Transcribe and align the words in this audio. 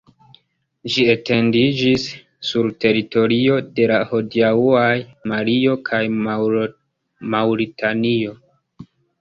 Ĝi 0.93 1.03
etendiĝis 1.13 2.05
sur 2.51 2.69
teritorio 2.87 3.59
de 3.81 3.87
la 3.93 3.99
hodiaŭaj 4.13 4.89
Malio 5.33 5.77
kaj 5.91 6.03
Maŭritanio. 6.23 8.37